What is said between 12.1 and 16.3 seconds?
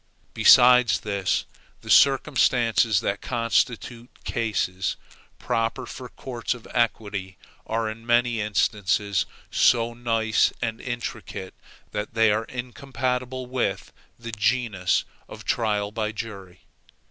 they are incompatible with the genius of trials by